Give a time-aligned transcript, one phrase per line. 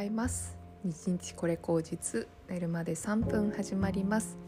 [0.00, 0.56] ざいます。
[0.82, 4.38] 日日これ口実寝るまで3分始まります。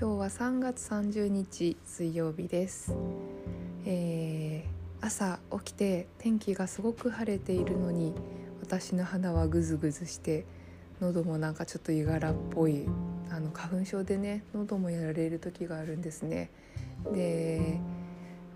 [0.00, 2.96] 今日は3月30日水曜日です、
[3.84, 8.14] えー、朝起きて天気がすごく晴れているのに
[8.62, 10.46] 私の鼻はグズグズして
[11.02, 12.86] 喉もなんかちょっといがらっぽい
[13.30, 16.50] あの花粉症でね喉もやられる時があるんですね。
[17.12, 17.80] で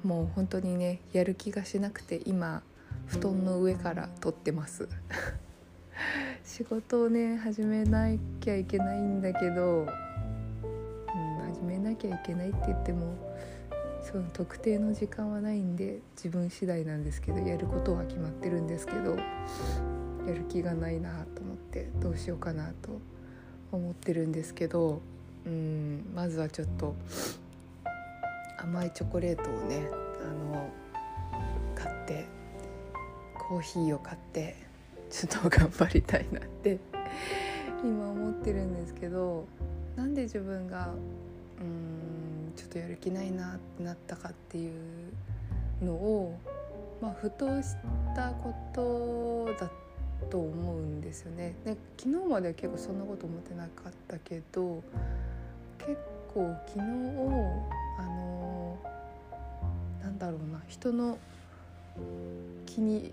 [0.02, 2.62] もう本当にねやる気がしなくて今
[3.08, 4.88] 布団の上から撮ってます。
[6.44, 8.08] 仕事をね始めな
[8.40, 9.86] きゃいけないんだけど、うん、
[11.54, 13.14] 始めなきゃいけないって言っても
[14.02, 19.16] その特定の時間はないんで自分次第なんですけどやることは決まってるんですけど
[20.26, 23.00] やる気がないなと思ってどうしようかなと
[23.72, 25.00] 思ってるんですけど、
[25.46, 26.94] うん、まずはちょっと
[28.58, 29.88] 甘いチョコレートをね
[30.22, 30.70] あの
[31.74, 32.26] 買って
[33.38, 34.69] コーヒーを買って
[35.10, 36.78] ちょっと頑張りたいなって
[37.82, 39.46] 今思ってるんですけど
[39.96, 40.90] なんで自分が
[41.60, 46.38] うんちょっとやる気ないなってなったかっていうのを、
[47.02, 47.74] まあ、ふとし
[48.14, 49.70] たことだ
[50.30, 51.54] と思うんですよね。
[51.64, 54.82] で昨日までは結構そんなこと思ってなかったけど
[55.78, 55.96] 結
[56.32, 56.84] 構昨日
[57.98, 58.78] あの
[60.02, 61.18] なんだろうな人の
[62.66, 63.12] 気に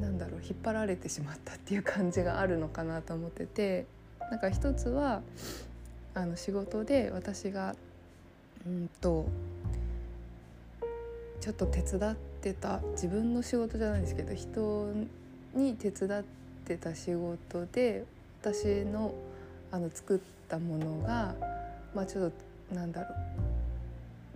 [0.00, 3.86] なんだろう引っ張られてしまったっていう感じがあるのかなと思ってて
[4.30, 5.22] なんか一つは
[6.14, 7.74] あの仕事で私が
[8.66, 9.26] うんと
[11.40, 14.92] ちょっと手伝ってた自分の仕事じゃないですけど人
[15.54, 16.22] に手伝っ
[16.64, 18.04] てた仕事で
[18.40, 19.12] 私の
[19.72, 21.34] あの作ったものが、
[21.94, 22.30] まあ、ちょっ
[22.68, 23.51] となんだろう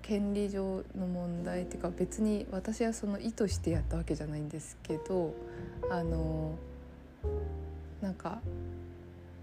[0.07, 5.35] 権利上の問題っていうか別に私はその意図してやったわけじゃないんですけど
[5.91, 6.57] あの
[8.01, 8.39] なんか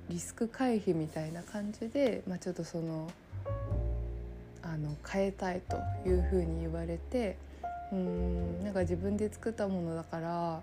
[0.09, 3.11] リスク回避みたいな感じで、まあ、ちょっとその
[4.61, 5.77] あの変えたいと
[6.07, 7.35] いうふうに言われて
[7.91, 10.61] うんなんか自分で作ったものだから、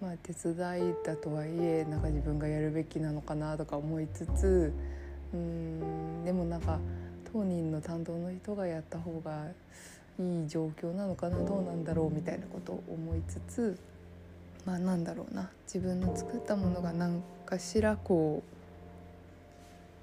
[0.00, 4.72] まあ、手伝いだとはいえなんか自分がやるべきなのかなとか思いつつ
[5.34, 6.78] うんでもなんか。
[7.34, 9.48] 当人の担当の人がやった方が
[10.20, 13.78] いい状況なのかなどうなんだろうみたいなことを思いつつ
[14.64, 18.44] まあなんだろうな自分の作ったものが何かしらこ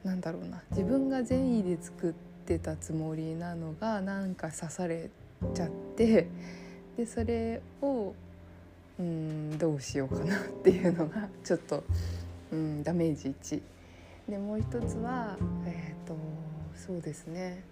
[0.03, 2.13] うなんだろうな自分が善意で作っ
[2.45, 5.09] てたつもりなのがなんか刺され
[5.53, 6.27] ちゃって
[6.97, 8.13] でそれを
[8.99, 11.83] うんどうしようかなっていうのがちょっと、
[12.51, 13.61] うん、ダメージ1。
[14.29, 16.15] でもう一つはえっ、ー、と
[16.75, 17.63] そうですね。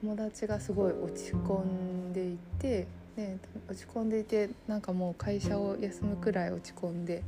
[0.00, 3.38] 友達がすごい落ち込んでいて、ね、
[3.68, 7.22] 落ち込んでいてなんかもう会社を休むくらい落ち込んで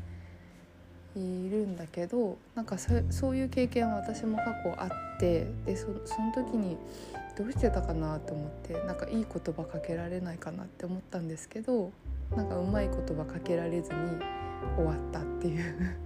[1.15, 5.95] いるんだけどなんかそういう経験は私も過去あってでその
[6.35, 6.77] 時に
[7.39, 11.93] どうしてたかなと思ってなんかいい言葉かけられないかなって思ったんですけど
[12.35, 13.99] なんかうまい言葉かけられずに
[14.77, 15.97] 終わったっていう。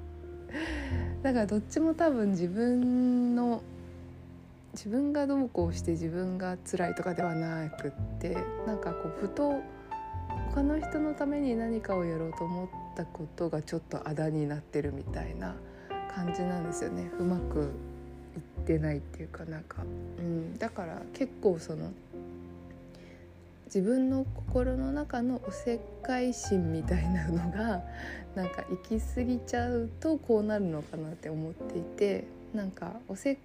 [1.22, 3.62] だからどっちも多分自分の
[4.72, 7.90] 自分がどうこうして自分が辛いとかではなくっ
[8.20, 8.36] て
[8.66, 9.60] なんかこうふと
[10.54, 15.54] 他の人のために何かをやろうと思ったことがちょっとあだになってるみたいな
[16.14, 17.10] 感じなんですよね。
[17.18, 19.82] うまくいってないっていうかなんか、
[20.18, 21.90] うん、だから結構その
[23.66, 27.82] 自分の心の中のおせっかい心みたいなのが
[28.34, 32.24] なんか行き過ぎちゃうとこうなるのかなって思っていて
[32.54, 33.38] なんかおせっ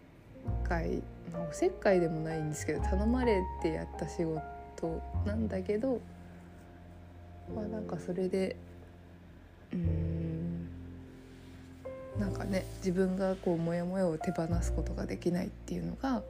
[0.68, 1.02] かい
[1.34, 6.00] まあ、おせっかいでもないんですけど頼まれてやった仕事なんだけど
[7.54, 8.56] まあなんかそれで
[9.74, 10.70] うん
[12.20, 16.22] なんかね自分がこうモヤモヤを手放すことができないっていうのが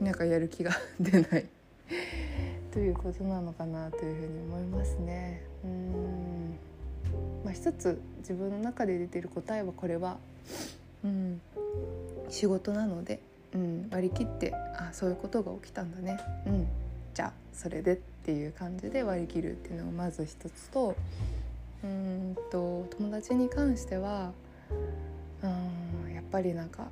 [0.00, 1.46] なんかやる気が出ない
[2.72, 5.42] ということなのかなというふうに思いますね。
[5.64, 6.58] うん
[7.44, 10.18] まあ、一つ自分の中で出てる答えはこれは、
[11.04, 11.40] うん、
[12.28, 13.20] 仕事なので
[13.54, 16.66] うん、割り切ってあそういうことが起きたんだね、うん、
[17.14, 20.96] じゃあそれでっていう感じで割り切るっていうのがまず一つと
[21.84, 24.32] うんと友達に関しては
[25.42, 25.46] う
[26.08, 26.88] んやっぱりなんか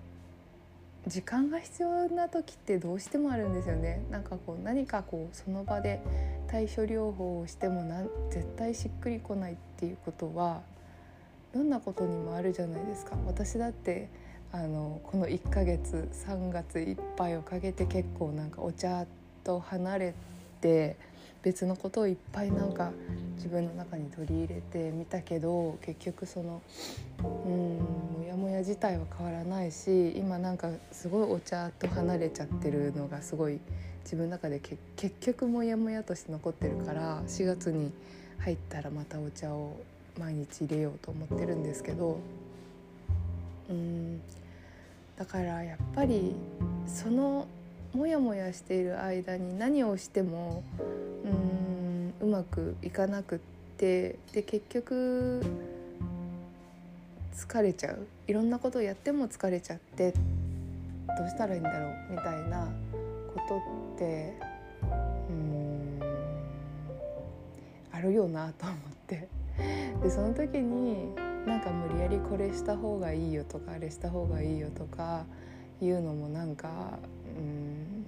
[1.07, 4.05] 時間が必要な時ってどうしてもあるんですよね。
[4.11, 6.01] なんかこう何かこうその場で
[6.47, 10.61] 対処療法をしてもな絶対しっくりこないっていうことは
[11.53, 13.17] どんなことにもあるじゃないですか。
[13.27, 14.09] 私だって
[14.53, 19.07] あのこの1ヶ月3月いっぱいをかけて結構なんかお茶
[19.45, 20.15] と離れ
[20.61, 20.97] て
[21.43, 22.93] 別のことをいっぱいなんか
[23.37, 26.63] 自分の中に取り入れてみたけど結局その
[27.25, 27.79] うん
[28.19, 33.59] モヤモヤ自体は変わらないし今なんかすごいお茶と離れちゃってるのがすごい
[34.05, 37.91] 自分の中で結局モヤモヤとして残ってるから4月に
[38.41, 39.81] 入ったらまたお茶を
[40.19, 42.19] 毎日入れようと思ってるんですけど
[43.71, 44.21] うん
[45.17, 46.35] だからやっぱり
[46.87, 47.47] その
[47.95, 50.63] モヤモヤしている間に何をしても
[51.25, 53.39] うんうまくいかなくっ
[53.77, 55.43] てで結局
[57.35, 58.07] 疲れちゃう。
[58.29, 60.19] いろんなことをやっても疲れちゃってど
[61.25, 62.69] うしたらいいんだろうみたいな
[63.35, 63.57] こと
[63.95, 64.35] って
[65.29, 66.01] うん
[67.93, 68.77] あるよなと思っ
[69.07, 69.29] て。
[70.03, 71.15] でその時に
[71.47, 75.25] なんか無理やりこれした方がいいよとかあれした方がいいよとか
[75.81, 76.99] いうのもなんか
[77.37, 78.07] うん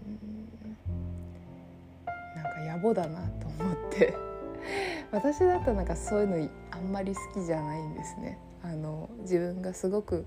[2.36, 4.14] なんか野暮だなと思って
[5.10, 8.38] 私だとなんかそういうのあんまり好きじゃないんですね。
[8.62, 10.24] あの自分がすごく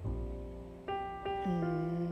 [1.46, 2.10] うん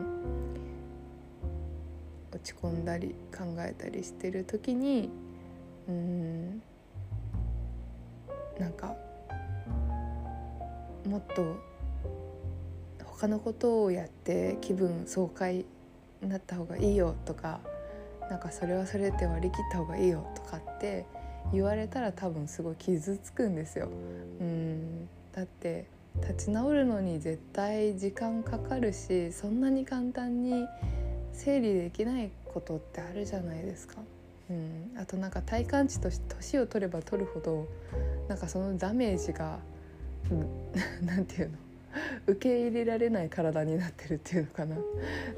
[2.34, 5.12] 落ち込んだり考えたりしてる時に
[5.88, 6.62] うん
[8.60, 8.96] なんか
[11.08, 11.56] もっと
[13.04, 15.66] 他のことをやって気分爽快
[16.22, 17.60] になった方がいいよとか
[18.30, 21.06] なんかそれはそれって割り切った方がいいよとかって
[21.54, 23.88] 言われたら多分すごい傷つくんですよ。
[24.40, 25.86] うんだって
[26.22, 30.66] 立ち直るのに絶対時間かかるしそんなに簡単に
[31.34, 33.98] 整理できないことってあるじゃないですか。
[34.50, 37.68] うん、あとなんか体感値として年を取れば取るほど
[38.28, 39.60] なんかそのダメージが
[41.04, 41.58] 何、 て言うの。
[42.28, 44.76] 受け入れられない体になってるっていうのかな。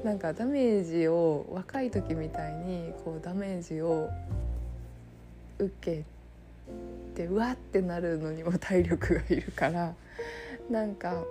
[0.04, 4.10] なんかダメージを若い時みたいにこうダメージを
[5.60, 6.04] 受け
[7.16, 9.94] てうわってなるのにも体力がいるから
[10.70, 11.24] なんか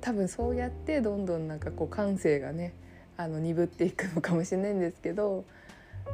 [0.00, 2.74] 多分そうやってどんどんなんかこう感性がね
[3.16, 5.44] あの鈍っていくのかもしれないんですけど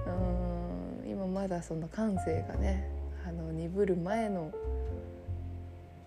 [0.06, 2.88] うん今まだその感性がね
[3.26, 4.52] あの鈍る前の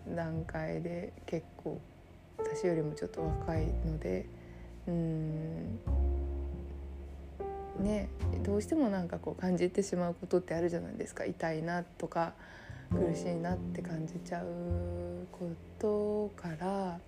[0.09, 1.79] 段階で結構
[2.37, 4.25] 私よりもちょっと若いので
[4.87, 5.79] うん。
[7.79, 8.09] ね
[8.43, 11.25] どうしてもなんかこう感じてしまうことってあるじゃないですか。
[11.25, 12.33] 痛いなとか
[12.91, 15.49] 苦しいなって感じちゃうこ
[15.79, 16.99] とから、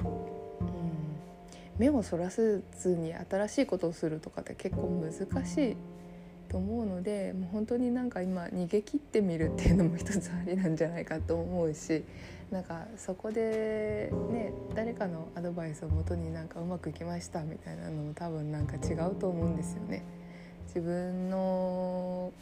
[0.00, 0.08] うん、
[1.78, 5.76] 目をそらすずに新しいことをするとかって結構難しい。
[6.54, 12.04] と思うのでもう本当になんか今逃げ切ってみるっていうのも一つありなんじゃないかと思うし
[12.52, 20.04] なんかそこでね誰かのアドバイスをもとになんかうまくいきましたみたいなのも多分なんか違うと思うんですよね。
[20.68, 22.32] 自分の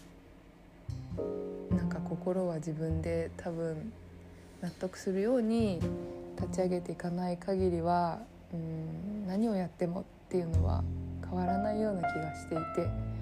[1.70, 3.92] なんか心は自分で多分
[4.60, 5.80] 納得するように
[6.38, 8.18] 立ち上げていかない限りは
[8.52, 10.84] うん何をやってもっていうのは
[11.24, 13.21] 変わらないような気がしていて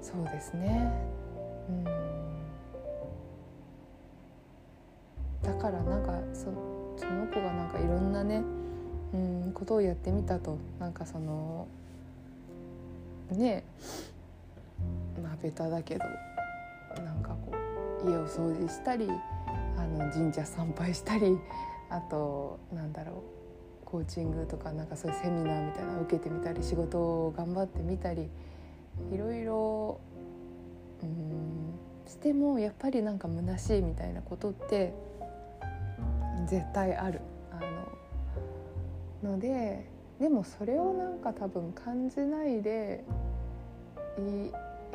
[0.00, 0.90] そうですね。
[1.68, 1.84] うん。
[5.42, 6.46] だからなんかそ
[6.96, 8.42] その子がなんかいろんなね
[9.14, 10.58] うんことをやってみたと。
[10.78, 11.68] なんかその
[13.30, 13.64] ね
[15.22, 16.04] まあベタだけど
[17.02, 17.52] なんかこ
[18.04, 19.08] う家を掃除したり
[19.76, 21.36] あの神社参拝したり
[21.90, 23.38] あとなんだろう
[23.84, 28.28] コーチングとかなんかそういうセミナーみたいなの受けてみたり仕事を頑張ってみたり
[29.12, 30.00] いろいろ
[31.02, 34.92] うんしてもやっぱりなんか虚しいみたいなことって
[36.46, 37.20] 絶対ある。
[37.50, 37.60] あ
[39.22, 39.86] のので
[40.18, 43.04] でもそれをなんか多分感じないで
[44.18, 44.50] い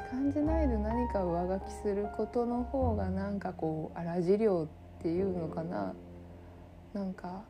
[0.10, 4.68] 感じないで何か上書きすることの方がなんかこう荒治療っ
[5.02, 5.94] ていうのかな
[6.94, 7.44] なんか、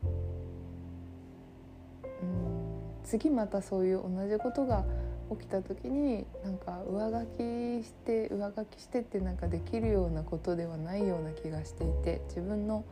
[2.22, 4.84] うん、次またそういう同じことが
[5.30, 12.84] 起きた時になんか上書きして上書きしてってなんかできるようなことではないような気がしていて自分の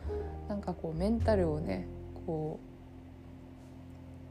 [0.49, 1.87] なんかこうメンタルをね
[2.27, 2.59] こ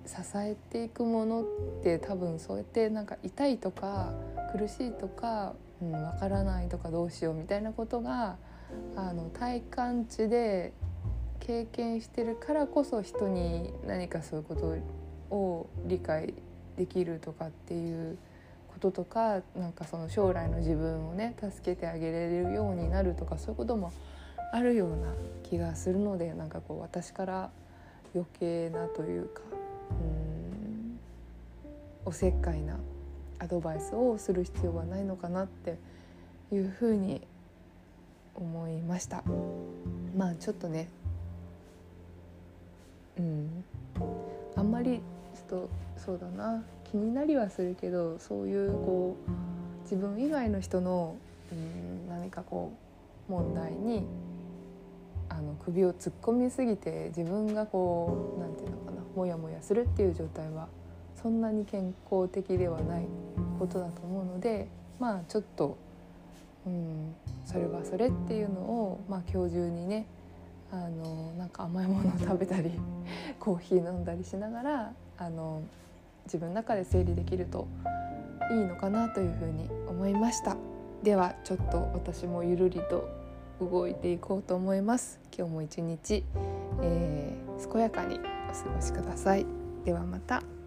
[0.06, 1.46] う支えていくものっ
[1.84, 4.14] て多分そうやってなんか痛いとか
[4.52, 8.38] 苦しいとか、うん、分からないとかどうしようみたいなことが
[8.96, 10.74] あの体感値で
[11.40, 18.18] 経験してるからこそ人に何かそういうことを理解してできるとかっていう
[18.74, 23.92] こととかなんかその将来の自分をね助けてあげれるようになるとかそういうことも
[24.54, 25.14] あるような
[25.44, 27.50] 気がするのでなんかこう私から
[28.14, 29.42] 余計なというか
[29.92, 31.00] うん
[32.06, 32.78] おせっかいな
[33.40, 35.78] アドバイスをする必要はないのかなって
[36.52, 37.22] いうふうに
[38.36, 39.24] 思いました。
[40.16, 40.90] まあちょっとね
[43.18, 43.64] うん。
[44.56, 45.02] あんまり
[45.52, 46.64] とそうだな。
[46.90, 51.16] 気になりはするけどそういうこう自分以外の人の
[51.52, 52.74] うん何かこ
[53.30, 54.06] う問題に
[55.30, 60.68] あの首を突っ込みすぎて自分がこう何て言うのかなモヤモヤするっていう状態は
[61.22, 63.06] そんなに健康的ではない
[63.60, 64.68] ことだと思うので
[65.00, 65.78] まあちょっと、
[66.66, 67.16] うん、
[67.46, 70.08] それはそれっていうのを、まあ、今日中にね
[70.72, 72.72] あのなんか甘いものを食べたり
[73.40, 75.62] コーヒー飲んだりしながらあの
[76.26, 77.68] 自分の中で整理できると
[78.52, 80.56] いいのかなというふうに思いました。
[81.04, 83.10] ではちょっと私もゆるりと
[83.60, 85.20] 動いていこうと思います。
[85.36, 86.24] 今日も一日、
[86.82, 89.46] えー、健やかにお過ごしください。
[89.84, 90.61] ではまた。